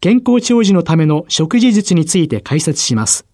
[0.00, 3.26] 健康長寿のための食事術について解説します。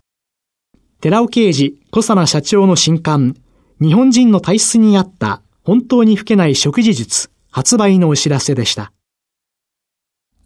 [1.03, 3.37] 寺尾啓治小佐奈社長の新刊、
[3.83, 8.93] 日本人の体質に合った本当に老けない食事術発売のお知らせでした。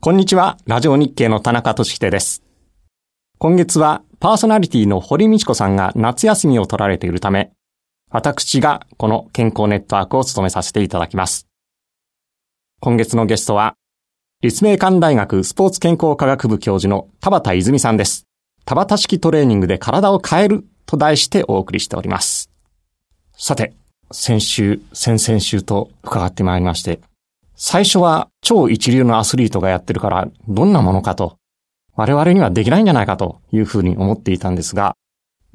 [0.00, 2.42] こんにちは、ラジオ日経の田中俊秀です。
[3.39, 7.52] 今月はパーソナリティの堀道子さんが夏休みを取られているため、
[8.11, 11.46] 私がこの健康ネットワークを務めさせていただきます。
[12.80, 13.77] 今月のゲストは、
[14.41, 18.28] 立命館大学スポーツ健康科学部教授の田畑泉さんです。
[18.64, 22.48] 田畑式トレーニングで体を変えると題してお送りしております。
[23.36, 23.75] さて、
[24.12, 27.00] 先週、先々週と伺ってまいりまして、
[27.56, 31.36] 最初は超一流のアスリートがやってるからどんなものかと、
[31.97, 34.95] 我々にはできないんじゃないかというふうに思っていたんですが、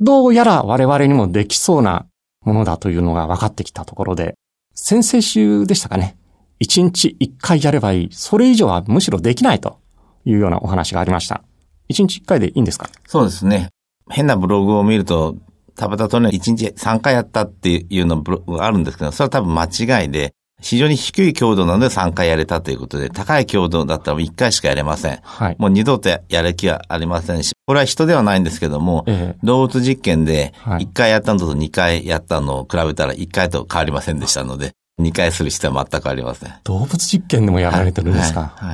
[0.01, 2.05] どうやら我々にもできそうな
[2.41, 4.35] ものだというのが分かってきたところで、
[4.75, 6.17] 先々週でしたかね。
[6.63, 8.09] 一日一回やればいい。
[8.13, 9.79] それ以上はむしろできないと
[10.23, 11.43] いうようなお話がありました。
[11.89, 12.89] 一日一回でいいんですか？
[13.05, 13.67] そうですね。
[14.09, 15.35] 変なブログを見ると、
[15.75, 25.19] タバタトレーニング1日3回やったっていうのブログがあるんですけど、それは多分間違いで、非常に低い強度なので3回やれたということで、高い強度だったら1回しかやれません。
[25.21, 25.55] はい。
[25.59, 34.71] もう二度とやる気はありませんし、これは人ではないんですけども、ええ、動物実験で1回やったのと2回やったのを比べたら1回と変わりませんでしたので、
[35.01, 36.53] 2回する必要は全くありません。
[36.63, 38.53] 動物実験でもやられてるんですか？
[38.55, 38.67] はい。
[38.69, 38.73] は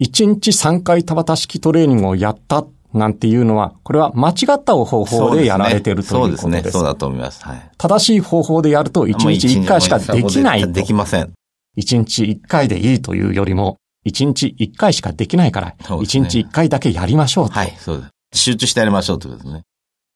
[0.00, 6.42] い、1日3回田畑式トレーニングをやったなんていうのは、これは間違った方法でやられてるということです。
[6.42, 6.70] そうですね。
[6.70, 7.42] そうだと思います。
[7.42, 7.70] はい。
[7.78, 11.32] 正しい方法でやると1日1回しかできないできません。
[11.78, 17.54] 1日1回でいいというよりも、1日1回しかできないから、1日1回だけやりましょうと。
[17.54, 18.04] はい、そうで
[18.34, 18.42] す。
[18.44, 19.62] 集中してやりましょうということですね。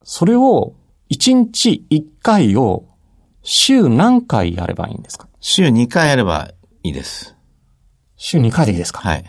[0.05, 0.75] それを、
[1.11, 2.85] 1日1回を
[3.49, 5.29] 週何回やればいいんですか？
[5.41, 6.51] 週2回やれば
[6.83, 7.37] いいです。
[8.17, 8.99] 週2回でいいですか？
[9.01, 9.25] はい。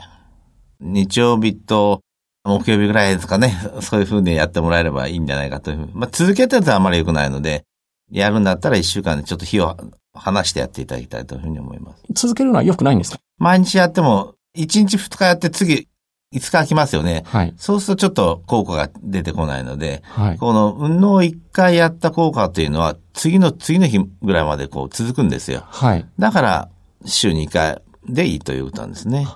[0.79, 2.01] 日曜日と
[2.43, 3.53] 木曜日ぐらいですかね。
[3.81, 5.89] そういう風にやってもらえればいいんじゃないかという。
[5.93, 7.63] まあ、続けてるとあんまり良くないので、
[8.11, 9.77] やるんだったら1週間でちょっと日を
[10.15, 12.03] 離してやっていただきたいというふうに思います。
[12.13, 13.19] 続けるのは良くないんですか？
[13.37, 15.87] 毎日やっても、1日2日やって次、
[16.33, 17.23] 5日空きますよね。
[17.25, 17.53] はい。
[17.57, 20.37] そうするとちょっと効果が出てこないので、はい。
[20.37, 25.63] この運動を1回やった効果というのは、次の次の日ぐらいまでこう続くんですよ。
[25.67, 26.05] はい。
[26.19, 26.69] だから、
[27.05, 29.27] 週2回でいいということなんですね。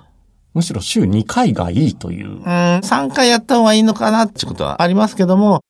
[0.52, 2.28] むしろ週2回がいいという。
[2.28, 5.62] うん、3回やった方がいいのかなってことはありますけども、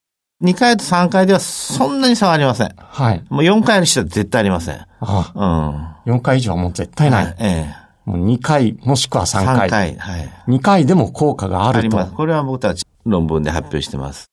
[0.43, 2.75] 2回と3回ではそんなに差はありません。
[2.75, 3.23] はい。
[3.29, 4.75] もう4回にしては絶対ありません。
[4.75, 6.17] ああうん。
[6.17, 7.25] 4回以上はもう絶対ない。
[7.25, 7.82] はい、ええ。
[8.05, 9.67] もう2回、もしくは3回。
[9.67, 10.29] 3回、はい。
[10.47, 11.79] 2回でも効果があると。
[11.79, 12.13] あります。
[12.13, 14.25] これは僕たち論文で発表してます。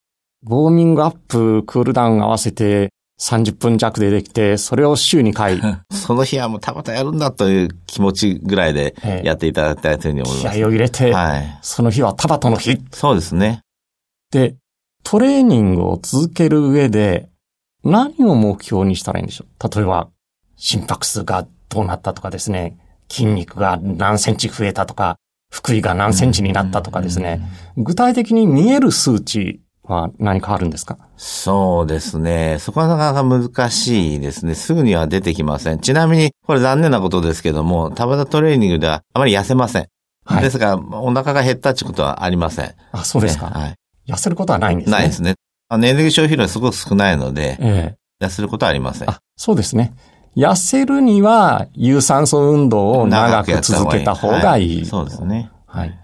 [0.46, 5.60] ウォーミングアップ、クールダウン合わせて、30分弱でできて、それを週2回。
[5.92, 10.56] その日はもうたまたやるんだという気持ちぐらいでやっていただきたいというふうに思います。
[10.56, 12.78] 気合を入れて、はい、その日は田畑の日。
[12.92, 13.60] そうですね。
[14.30, 14.56] で、
[15.02, 17.28] トレーニングを続ける上で、
[17.84, 19.68] 何を目標にしたらいいんでしょう？
[19.76, 20.08] 例えば、
[20.56, 22.78] 心拍数がどうなったとかですね、
[23.10, 25.16] 筋肉が何センチ増えたとか、
[25.50, 27.42] 腹囲が何センチになったとかですね、
[27.76, 30.96] 具体的に見える数値は何かあるんですか？
[31.16, 32.58] そうですね。
[32.60, 34.54] そこはなかなか難しいですね。
[34.54, 35.80] すぐには出てきません。
[35.80, 39.88] ちなみに、これ残念なことですけども、タバタトレーニングではあまり痩せません。
[40.24, 40.42] はい。
[40.42, 42.74] ですが、お腹が減ったってことはありません。
[42.92, 43.50] あ、そうですか。
[43.50, 43.74] ね、はい。
[44.06, 44.96] 痩せることはないんですね。
[44.96, 45.34] ないですね。
[45.72, 49.10] エネルギー消費量すごく少ないので、ええ、痩せることはありません。
[49.10, 49.94] あ、そうですね。
[50.40, 54.72] 痩せるには、有酸素運動を長く続けた方がいい。
[54.74, 55.50] いはい、そうですね。
[55.66, 55.98] はい。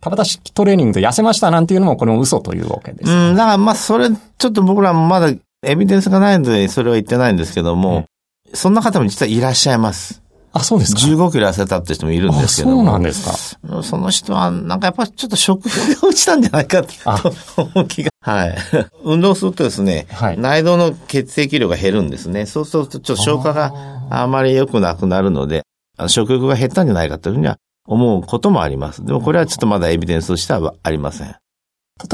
[0.00, 3.30] 田畑式トレーニングで痩せましたなんていうのもこれも嘘というわけです、ね。
[3.30, 5.32] うん、だからまあそれ、ちょっと僕らもまだ
[5.62, 8.06] エビデンスがないのでそれは言ってないんですけども、
[8.48, 10.22] うん、そんな方も実はいらっしゃいます。
[10.52, 11.00] あ、そうですか。
[11.00, 12.76] 15キロ痩せたって人もいるんですけども。
[12.76, 13.82] そうなんですか。
[13.82, 16.92] その人は、なんかやっぱりちょっと食欲が落ちたんじゃないかと
[17.56, 18.10] 思う気が。
[18.22, 18.56] はい。
[19.04, 22.46] 運動するとですね、はい、内臓の血液量が減るんですね。
[22.46, 23.72] そうするとちょっと消化が
[24.10, 25.62] あまり良くなくなるので、
[26.08, 27.56] 食欲が減ったんじゃないかというふうには
[27.86, 29.04] 思うこともあります。
[29.04, 31.28] でもこれはちょっとまだエビデンスとしてはありません。
[31.28, 31.36] 例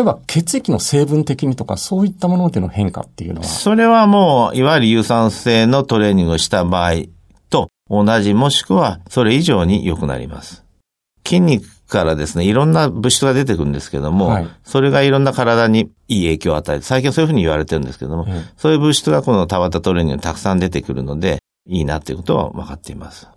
[0.01, 3.47] えば血液の成分的にとかそういったものでの変化っていうのは？
[3.47, 7.07] それはもう、いわゆる有酸性のトレーニングをした場合と
[7.89, 10.65] 同じもしくはそれ以上に良くなります。
[11.25, 21.39] 筋肉からですね、いろんな物質が出てくるんですけども、はい、それがいろんな体にいい影響を与えて、最近はそういうふうに言われてるんですけども、うん、そういう物質がこの田畑トレーニングにたくさん出てくるので、
[21.69, 23.29] いいなということは分かっています。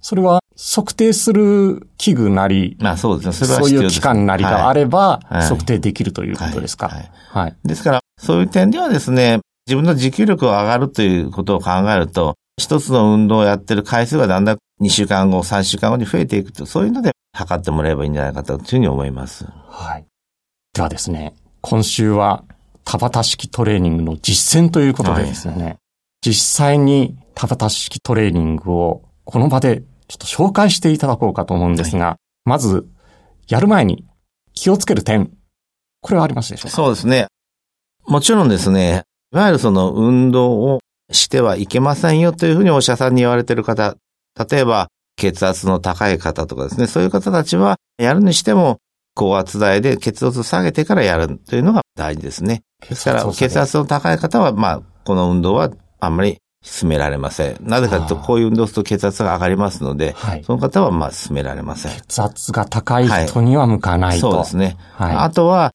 [0.00, 3.32] それは測定する器具なり、まあそうですね。
[3.32, 6.88] それはそういう機関なりがあれば、測定できるということですか？
[6.88, 7.10] はい。
[7.30, 7.56] はい。
[7.64, 19.46] ですから、そういう点ではですね、自分の持久力を上がるということを考えると、一つの運動をやってる回数がだんだん2週間後、3週間後に増えていくと、そういうので測ってもらえばいいんじゃないかというふうに思います。
[19.68, 20.06] はい。
[20.72, 22.44] ではですね、今週は
[22.84, 25.76] 田畑式トレーニングの実践ということでですね、はい、
[26.22, 32.88] 実際に田畑式トレーニングをこの場でちょっと紹介していただこうかと思うんですが、はい、まず、
[33.48, 34.06] やる前に
[34.54, 35.30] 気をつける点、
[36.00, 36.76] これはありますでしょうか？
[36.76, 37.26] そうですね。
[38.06, 39.02] もちろんですね、
[39.32, 40.80] いわゆるその運動を
[41.12, 43.96] してはいけませんよというふうにお医者さんに言われている方、
[44.50, 48.78] 例えば血圧の高い方とかですね、そういう方たちはやるにしても
[49.14, 52.62] 高圧台で血圧を下げてからやるというのが大事ですね。
[52.88, 55.70] ですから血圧の高い方は、まあ、この運動は
[56.00, 57.56] あんまり進められません。
[57.60, 61.92] なぜかというと、こういう運動すると血圧が上がりますので、はい、その方はまあ進められません。
[61.92, 64.26] 血圧が高い人には向かないと。
[64.28, 64.76] はい、そうですね。
[64.94, 65.72] はい、あとは、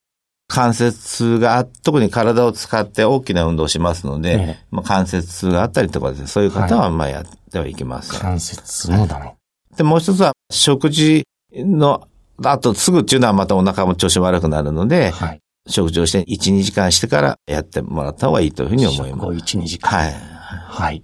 [0.52, 8.20] 関節痛が、特に体を使って大きな運動をしますので、ええ、まあ、関節痛があったりとかですね、そういう方はまあやってはいけません。
[8.20, 9.34] 関節痛もダメ。
[9.78, 11.26] で、もう一つは、食事
[11.56, 12.06] の、
[12.44, 15.40] あとすぐっていうのはまたお腹も調子悪くなるので、はい、
[15.70, 19.22] 食事をして1、2時間してからやってもらった方がいいというふうに思います。
[19.22, 19.90] 食1、2時間。
[19.90, 20.14] はい。
[20.14, 21.04] はい。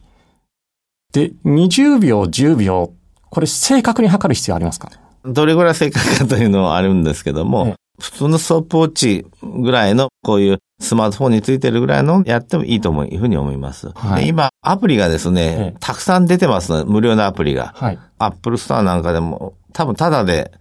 [1.13, 2.91] で、20秒、10秒、
[3.29, 4.91] これ正確に測る必要ありますか？
[5.23, 13.89] どれぐらい正確かというのはあるんですけども、普通のストップウォッチぐらいの、こういうスマートフォンについてるぐらいのやってもいいというふうに思います。
[13.89, 17.73] はい、今、アプリがですね、たくさん出てますので、無料のアプリが。
[17.75, 20.51] はい、 Apple Store なんかでも、多分タダで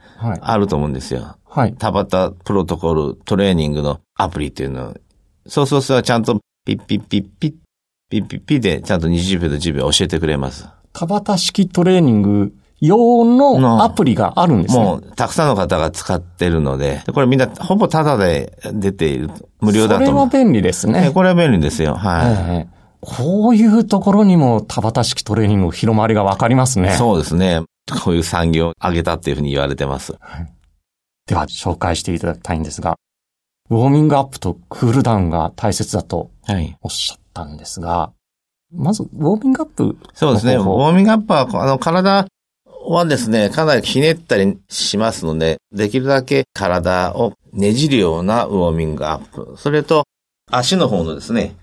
[0.41, 1.37] あると思うんですよ。
[1.45, 1.75] はい。
[1.79, 4.95] タバタプロトコルトレーニングのアプリっていうの
[5.47, 7.55] そうそうそう、ちゃんとピッピッピッピッ、
[8.11, 10.69] ピッピッピッでちゃんと20秒と10秒教えてくれます。
[10.93, 14.83] 田畑式トレーニング用のアプリがあるんですね。
[14.83, 19.31] もう、たくさんの方が使ってるので、これみんなほぼタダで出ている。
[19.61, 21.11] 無料だとそれは便利ですね。
[21.15, 21.95] これは便利ですよ。
[21.95, 22.33] はい。
[22.33, 22.77] えー
[23.07, 26.97] こういうところにも田畑式トレーニング広まりがわかりますね。
[26.97, 27.63] そうですね。
[28.03, 30.15] こういう産業を上げたっていうふうに言われてます。
[30.19, 30.53] はい、
[31.27, 32.99] では、紹介していただきたいんですが、
[33.71, 36.31] ウォーミングアップとクールダウンが大切だと
[36.83, 38.13] おっしゃったんですが、は
[38.73, 40.57] い、まず、ウォーミングアップそうですね。
[40.57, 42.27] ウォーミングアップは、あの、体
[42.91, 49.55] はですね、かなりひねったりしますので、できるだけ体をねじるようなウォーミングアップ。
[49.59, 50.05] それと、
[50.51, 51.57] 足の方のですね、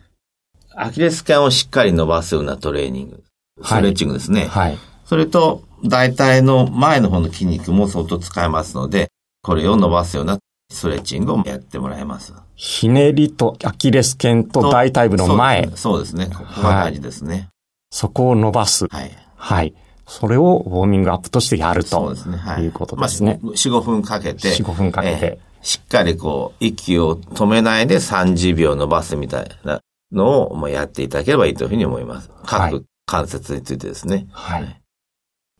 [0.76, 3.24] アキレス腱をしっかり伸ばすようなトレーニング。
[3.62, 4.46] ストレッチングですね。
[4.48, 4.70] はい。
[4.72, 9.10] はい、それと、大体の前の方の筋肉も相当使えますので、
[9.42, 10.40] これを伸ばすような
[10.72, 12.34] ストレッチングをやってもらいます。
[12.56, 15.70] ひねりとアキレス腱と大腿部の前。
[15.76, 16.28] そうですね。
[16.28, 17.48] ここが大事ですね、はい。
[17.92, 18.88] そこを伸ばす。
[18.88, 19.12] はい。
[19.36, 19.74] はい。
[20.08, 21.90] それをウォーミングアップとしてやると。
[21.90, 22.38] そうですね。
[22.38, 22.64] はい。
[22.64, 23.40] いうことですね。
[23.42, 24.50] まあ、4、5分かけて。
[24.50, 25.20] 4、5分かけて。
[25.26, 29.82] えー、しっかりこう、息を止めないで30秒伸ばすみたいな
[30.12, 32.30] のをもうやっていただければいいというふうに思います。
[32.46, 34.28] 各関節についてですね。
[34.32, 34.64] はい。
[34.64, 34.82] はい、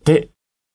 [0.04, 0.30] で、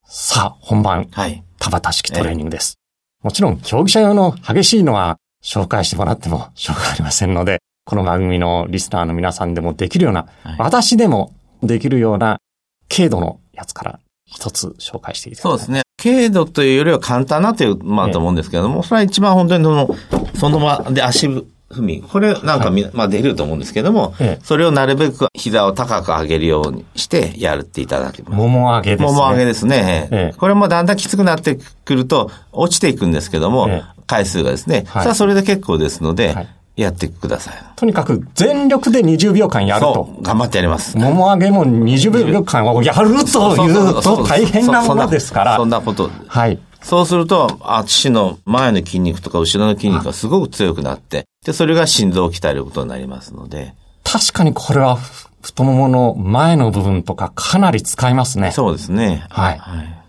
[0.04, 1.08] さあ、本番。
[1.10, 1.44] はい。
[1.58, 2.78] 田畑式トレーニングです。
[3.20, 12.38] えー、もちろん、競技者用の激しいのは紹介してもらってもしょうがありませんので、この番組のリスナーの皆さんでもできるような、はい、私でもできるような
[12.88, 15.82] 軽度のやつから一つ紹介していただきそうですね。
[16.00, 19.96] 軽度というよりは簡単なという、まあと思うんですけれども、えー、それは一番本当にその、
[20.34, 21.44] その場で足踏
[21.82, 22.02] み。
[22.02, 28.36] これなんかみ、はい、まあできると思うんですけども、ええ、それをなるべく膝を高く上げるようにしてやるっていただきます。
[28.36, 29.06] もも上げですね。
[29.06, 30.08] もも上げですね。
[30.12, 33.68] え、これもだんだんきつくなってくると落ちていくんですけども、
[34.06, 34.84] 回数がですね。
[34.86, 36.48] はい、さあそれで結構ですので、はい
[36.82, 37.54] やってください。
[37.74, 40.16] とにかく全力で20秒間やると。
[40.22, 40.96] 頑張ってやります。
[40.96, 45.56] もも上げも20秒間をやるというと大変なものですから。
[45.56, 46.08] そんなこと。
[46.28, 46.58] はい。
[46.80, 53.74] そうすると、足の前の筋肉とか後ろの筋肉がすごく強くなって、で、それが心臓を鍛えることになりますので。
[54.04, 54.96] 確かにこれは
[55.42, 58.52] 太ももの前の部分とかかなり使いますね。
[58.52, 59.26] そうですね。
[59.30, 59.58] はい。
[59.58, 60.04] はい。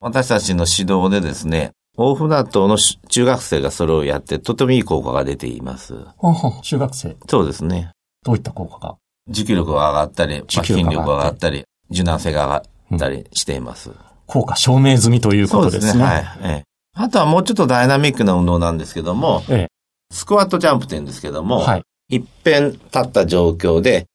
[0.00, 5.94] 私たちの指導でですね、大船渡のし中学生がそれをやって、とてもいい効果が出ています。
[6.16, 7.92] ほんほん中学生、そうですね。
[8.24, 8.96] どういった効果が？
[9.28, 12.64] 持久力が上がったり、まあ筋力が上がったり、柔軟性が上が
[12.96, 13.90] ったりしています。
[14.26, 16.02] 効果証明済みということですね。
[16.02, 16.24] はい。
[16.42, 16.64] ええ。
[16.96, 19.68] あとはもうちょっとダイナミックな運動なんですけども、え
[20.12, 21.42] スクワットジャンプって言うんですけどえ。
[21.42, 21.82] も、はい。
[22.08, 24.06] 一遍立った状況で、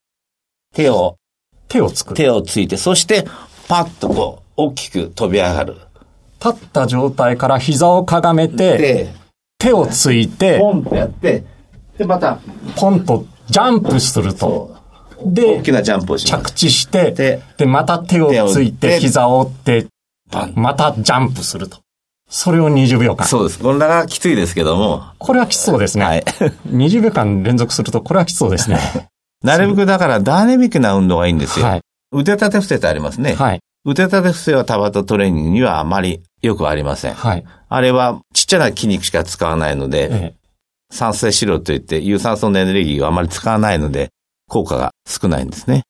[0.73, 1.17] 手を、
[1.67, 2.15] 手を作る。
[2.15, 3.25] 手をついて、そして、
[3.67, 5.77] パッとこう、大きく飛び上がる。
[6.43, 9.13] 立った状態から膝をかがめて、で、
[9.57, 11.43] 手をついて、ポンとやって、
[11.97, 12.39] で、また、
[12.75, 14.75] ポンとジャンプすると。
[15.21, 16.25] 大でき、なジャンプをし。
[16.25, 19.87] 着地して、でで、また手をついて、膝を折って。
[20.55, 21.79] またジャンプすると。
[22.29, 23.27] それを20秒間。
[23.27, 23.59] そうです。
[23.59, 26.05] これがきついですけども、これはきつそうですね。
[26.05, 26.23] はい。
[26.69, 28.79] 20秒間連続すると、これはきつそうですね。
[29.43, 31.65] なるべくだからダイナミックな運動がいいんですよ。
[31.65, 31.81] はい。
[32.11, 33.33] 腕立て伏せってありますね。
[33.33, 33.59] はい。
[33.85, 37.13] 腕立て伏せはタバタトレーニングにはあまりよくありません。
[37.13, 37.45] はい。
[37.69, 40.39] あれはちっちゃな筋肉しか使わないので、ええ
[40.91, 44.09] 酸性脂肪といって有酸素のエネルギーをあまり使わないので、
[44.47, 45.83] 効果が少ないんですね。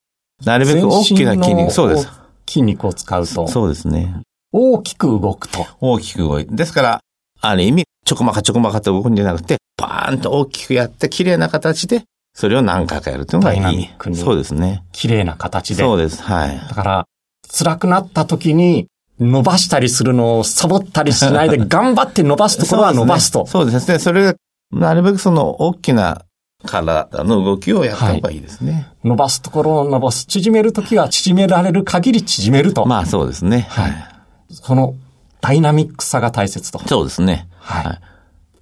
[0.45, 2.09] なるべく大きな筋肉、そうです。
[2.47, 4.21] 筋肉を使うと、そうですね。
[4.51, 5.65] 大きく動くと。
[5.79, 6.55] 大きく動いて。
[6.55, 7.01] ですから、
[7.41, 12.03] ある意味、ちょこまかちょこまかと動くんじゃなくて、バーンと大きくやって、綺麗な形で、
[12.33, 13.89] それを何回かやるというのがいい。
[14.15, 14.83] そうですね。
[14.91, 15.83] 綺麗な形で。
[15.83, 16.21] そうです。
[16.23, 16.57] はい。
[16.57, 17.05] だから、
[17.51, 18.87] 辛くなった時に、
[19.19, 23.45] 伸ばしたりするのをサボったりしないで、 頑張って伸ばすところは伸ばすと。
[23.47, 23.99] そうですね。
[23.99, 24.35] それが、
[24.71, 26.21] なるべくその大きな
[26.65, 28.87] 体の動きをやった方がいいですね。
[29.03, 30.25] 伸ばすところを伸ばす。
[30.25, 32.85] 縮めるときは縮められる限り縮めると。
[32.85, 33.67] まあそうですね。
[33.69, 34.05] はい
[34.51, 34.95] その
[35.41, 36.81] ダイナミックさが大切と。
[36.87, 37.47] そうですね。
[37.59, 37.99] はい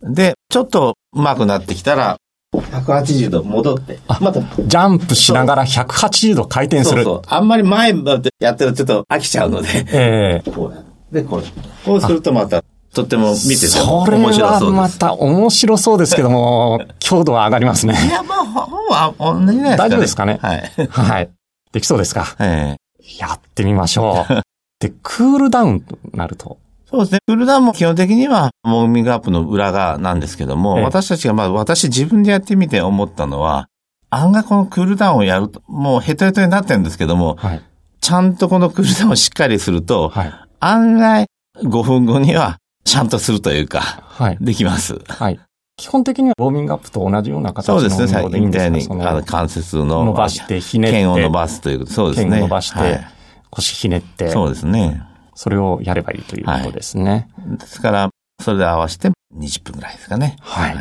[0.04, 2.18] で、ちょっと上手くなってきたら、
[2.62, 7.04] 180度戻って、また、ジャンプしながら180度回転する。
[7.04, 7.22] そうそう。
[7.28, 10.84] あんまり前までやってるとちょっと飽きちゃうので、ええこうやっ
[11.14, 11.44] て、こう。
[11.86, 14.60] こうするとまた、とっても見ててそれは。
[14.72, 17.94] また面白そうですけども、強度は上がりますね。
[17.94, 19.78] いや、まあ、ほは同じね。
[19.78, 20.40] 大丈夫ですかね？
[20.42, 20.72] はい。
[20.90, 21.30] はい。
[21.72, 22.36] できそうですか？
[22.40, 24.42] ええやってみましょう。
[24.80, 26.58] で、クールダウンとなると。
[26.90, 27.20] そうですね。
[27.28, 33.68] クールダウンも基本的には、ウォーミングアップの裏側なんですけども、ええ私たちが、まあ私自分でやってみて思ったのは、
[34.10, 37.62] 案外このクールダウンをやると、もうヘトヘトになってるんですけども、はい。
[38.00, 40.34] ちゃんとこのクールダウンをしっかりすると、はい。
[40.62, 41.26] 案外
[41.58, 44.38] 5分後にはちゃんとするというか、はい。
[44.40, 44.98] できます。
[45.10, 45.40] はい。
[45.76, 48.08] 基本的にはウォーミングアップと同じような形の運そうですね。
[48.08, 51.92] さっ動でいいんき言ったですかそのように、あの関節の伸ばしてひねって剣を伸ばすということ。
[51.92, 52.30] そうですね。
[52.32, 53.08] 剣を伸ばして、はい
[53.50, 55.02] 腰ひねって、そうですね。
[55.38, 57.30] それをやればいいということですね。
[57.60, 58.10] ですから、
[58.44, 60.36] それで合わせて20分ぐらいですかね。
[60.42, 60.74] はい。
[60.74, 60.78] い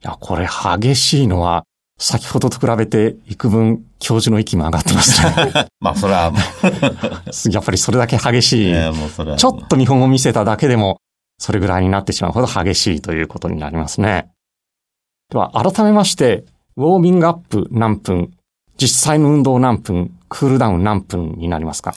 [0.00, 0.46] や、これ
[0.80, 1.64] 激しいのは、
[1.98, 5.66] 先ほどと比べて幾分教授の息も上がってますね。
[5.80, 6.32] まあ、それは、
[7.52, 8.70] やっぱりそれだけ激しい。
[8.70, 10.96] えーもうそれはちょっと見本を見せただけでも、
[11.38, 14.30] それぐらいになってしまうほど激しいということになりますね。
[15.30, 16.44] では、改めまして、
[16.76, 18.30] ウォーミングアップ何分、
[18.76, 21.94] 実際の運動何分、クールダウン何分になりますか？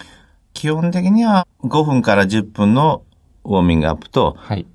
[0.57, 3.03] 基本的には5分から10分の
[3.43, 4.65] ウォーミングアップと、はい。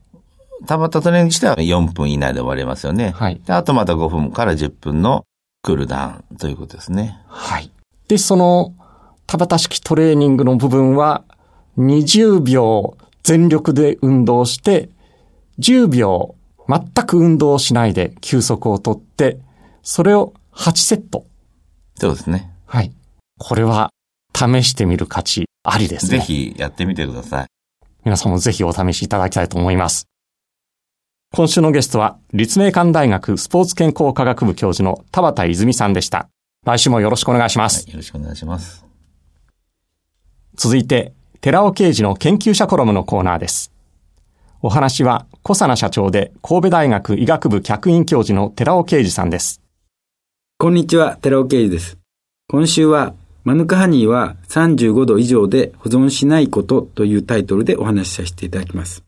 [0.65, 3.11] タバタトレーニング自体は4分以内で終わりますよね。
[3.11, 3.41] はい。
[3.45, 5.25] であとまた5分から10分の
[5.61, 7.19] クールダウンということですね。
[7.27, 7.69] はい。
[8.07, 8.73] で、その、
[9.27, 11.25] 田畑式トレーニングの部分は、
[11.79, 14.89] 20秒全力で運動して、
[15.59, 16.37] 10秒
[16.69, 19.41] 全く運動しないで休息をとって、
[19.83, 21.27] それを8セット。
[21.97, 22.53] そうですね。
[22.67, 22.93] はい。
[23.41, 23.91] これは
[24.33, 26.19] 試してみる価値ありですね。
[26.19, 26.25] ぜ。
[26.25, 27.47] ひやってみてください。
[28.05, 30.09] 皆さんもぜひお試しいただきたいと思います。
[31.35, 36.29] 今週のゲストは、立命館大学スポーツ健康科学部教授の田畑泉さんでした。
[36.67, 37.89] 来週もよろしくお願いします。
[37.89, 38.85] よろしくお願いします。
[40.57, 43.73] 続いて、寺尾啓二の研究者コラムのコーナーです。
[44.61, 49.63] お話は、小佐奈社長で神戸大学医学部客員教授の寺尾啓二さんです。
[50.59, 51.99] こんにちは、寺尾啓二です。
[52.49, 53.15] 今週は、
[53.45, 59.05] マヌカハニーは35度以上で保存しないことというタイトルでお話しさせていただきます。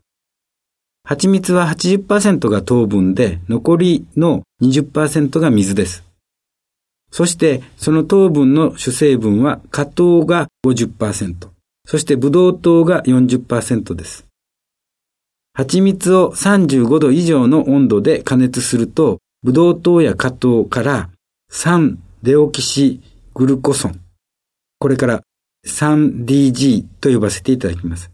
[1.05, 6.03] 蜂蜜は80%が糖分で、残りの20%が水です。
[7.11, 11.47] そして、その糖分の主成分は、果糖が50%、
[11.85, 14.25] そしてブドウ糖が40%です。
[15.53, 21.09] 蜂蜜を35度以上の温度で加熱すると、ブドウ糖や果糖から
[21.51, 22.99] 3デオキシ
[23.35, 23.99] グルコソン、
[24.85, 25.23] これから
[25.65, 28.11] 3DG と呼ばせていただきます。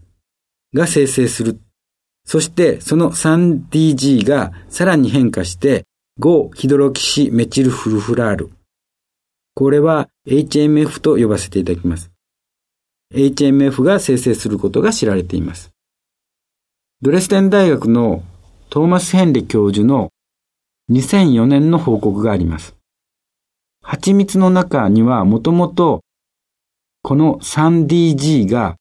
[0.74, 1.60] が生成する。
[2.24, 5.84] そしてその 3DG がさらに変化して
[6.22, 8.51] 5ヒドロキシメチルフルフラール。
[9.54, 12.10] これは HMF と呼ばせていただきます。
[13.13, 15.72] HMF が生成することが知られています。
[17.01, 18.24] ドレスデン大学の
[18.70, 20.08] トーマス・ヘンリ教授の
[20.90, 22.78] 2004年の報告があります。
[23.82, 26.00] 蜂蜜の中にはもともと
[27.03, 28.75] この 3DG が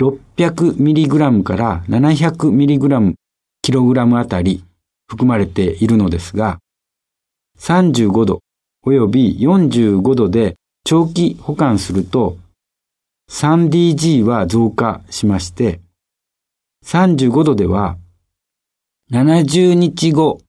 [0.00, 3.14] 600mg から 700mg
[3.62, 4.64] キログラムあたり
[5.06, 6.58] 含まれているのですが、
[7.58, 8.40] 35度
[8.84, 12.36] 及び45度で長期保管すると
[13.30, 15.80] 3DG は増加しまして、
[16.84, 17.96] 35度では
[19.12, 20.40] 70日後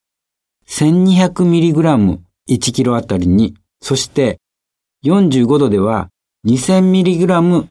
[0.67, 4.39] 1200mg 1キロあたりに、そして
[5.05, 6.09] 45度では
[6.45, 7.67] 2000mg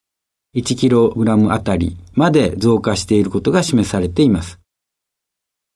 [0.56, 4.58] 1キログラムあたりまで増加していることが示されています。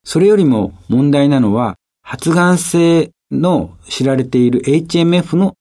[0.05, 5.55] それよりも問題なのは発がん性の知られている HMF の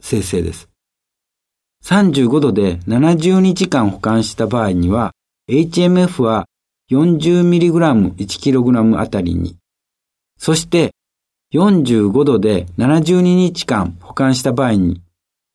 [0.00, 0.68] 生成です。
[1.84, 5.12] 35度で70日間保管した場合には
[5.50, 6.46] HMF は
[6.90, 9.56] 40mg1kg あたりに、
[10.38, 10.92] そして
[11.52, 15.02] 45度で72日間保管した場合に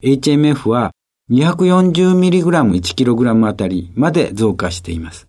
[0.03, 0.91] HMF は
[1.31, 5.27] 240mg1kg あたりまで増加しています。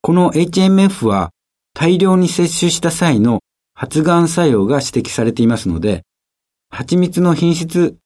[0.00, 1.30] この HMF は
[1.74, 3.40] 大量に摂取した際の
[3.74, 6.02] 発がん作用が指摘されていますので、
[6.70, 7.96] 蜂蜜の品質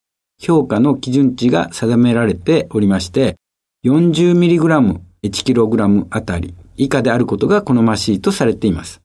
[0.41, 3.37] 評価の基準値が定められておりまして、
[3.85, 9.01] 40mg1kg あたり以下であることが好ましいとされています。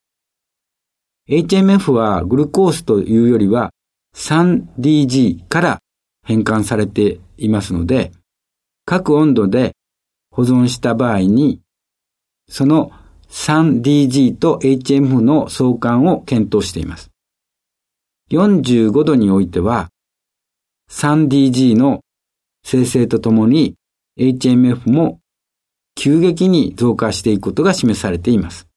[1.29, 3.71] HMF はグルコースというよりは
[4.15, 5.79] 3DG から
[6.23, 8.11] 変換されていますので、
[8.85, 9.75] 各温度で
[10.31, 11.61] 保存した場合に、
[12.49, 12.91] その
[13.29, 17.11] 3DG と HMF の相関を検討しています。
[18.31, 19.89] 45度においては、
[20.89, 22.01] 3DG の
[22.63, 23.75] 生成とともに
[24.17, 25.19] HMF も
[25.95, 28.67] 急激に増加していくことが示されています。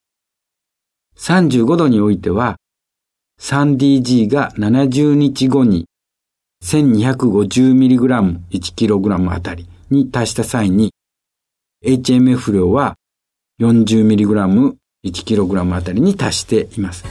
[1.17, 2.57] 35度においては
[3.41, 5.87] 3DG が70日後に
[6.65, 10.93] 1250mg1kg あたりに達した際に
[11.85, 12.97] HMF 量は
[13.61, 17.05] 40mg1kg あたりに達しています。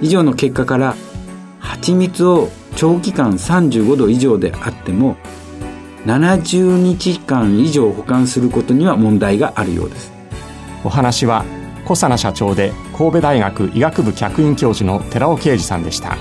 [0.00, 0.94] 以上の結果から
[1.58, 5.16] 蜂蜜を長期間35度以上であっても
[6.06, 10.12] 70日間以上保管することには問題があるようです
[10.84, 11.44] お話は
[11.84, 16.16] 小佐奈社長で神戸大学医学部客員教授の寺尾啓二さんでした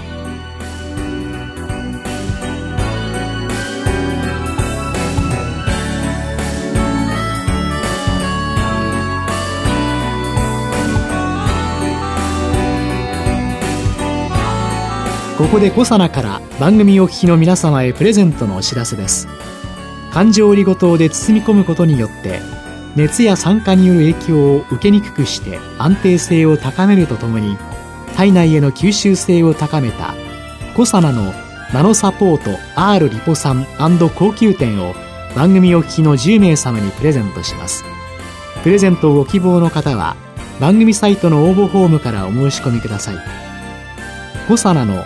[15.37, 19.27] ここでコサナから番組お聞きの皆様へプレゼントのお知らせです。
[20.11, 22.41] 環状オリゴ糖で包み込むことによって
[22.95, 27.55] 熱や酸化による影響を受けにくくして安定性を高めるとともに
[28.15, 30.15] 体内への吸収性を高めた
[30.75, 31.31] コサナの
[31.71, 33.67] ナノサポート R リポ酸
[34.17, 34.95] 高級店を
[35.35, 37.83] 番組お聞きの10名様にプレゼントします。
[38.63, 40.15] プレゼントをご希望の方は
[40.59, 43.17] 番組サイトの応募フォームからお申し込みください。
[44.47, 45.05] コサナの